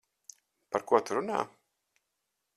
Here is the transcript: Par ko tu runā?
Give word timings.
Par 0.75 0.85
ko 0.91 1.03
tu 1.11 1.19
runā? 1.19 1.43